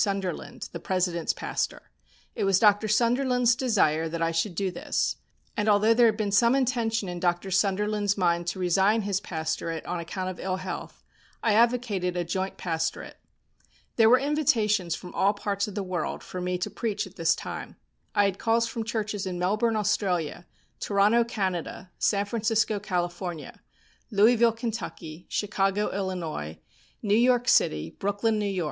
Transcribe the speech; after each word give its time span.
Sunderland, 0.01 0.67
the 0.71 0.79
President's 0.79 1.31
pastor. 1.31 1.91
It 2.33 2.43
was 2.43 2.57
Dr. 2.59 2.87
Sunderland's 2.87 3.53
desire 3.55 4.09
that 4.09 4.19
I 4.19 4.31
should 4.31 4.55
do 4.55 4.71
this, 4.71 5.17
and 5.55 5.69
although 5.69 5.93
there 5.93 6.07
had 6.07 6.17
been 6.17 6.31
some 6.31 6.55
intention 6.55 7.07
in 7.07 7.19
Dr. 7.19 7.51
Sunderland's 7.51 8.17
mind 8.17 8.47
to 8.47 8.57
resign 8.57 9.03
his 9.03 9.19
pastorate 9.21 9.85
on 9.85 9.99
account 9.99 10.31
of 10.31 10.39
ill 10.39 10.55
health 10.55 11.03
I 11.43 11.53
advocated 11.53 12.17
a 12.17 12.23
joint 12.23 12.57
pastorate. 12.57 13.17
There 13.95 14.09
were 14.09 14.17
invitations 14.17 14.95
from 14.95 15.13
all 15.13 15.33
parts 15.33 15.67
of 15.67 15.75
the 15.75 15.83
world 15.83 16.23
for 16.23 16.41
me 16.41 16.57
to 16.57 16.71
preach 16.71 17.05
at 17.05 17.15
this 17.15 17.35
time. 17.35 17.75
I 18.15 18.25
had 18.25 18.39
calls 18.39 18.65
from 18.67 18.83
churches 18.83 19.27
in 19.27 19.37
Melbourne, 19.37 19.75
Australia; 19.75 20.47
Toronto, 20.79 21.23
Canada; 21.23 21.91
San 21.99 22.25
Francisco, 22.25 22.79
California; 22.79 23.61
Louisville, 24.09 24.51
Kentucky; 24.53 25.27
Chicago, 25.29 25.91
Illinois; 25.91 26.57
New 27.03 27.13
York 27.13 27.47
City; 27.47 27.95
Brooklyn, 27.99 28.41
N.Y. 28.41 28.59